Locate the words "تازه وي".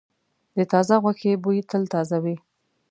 1.93-2.35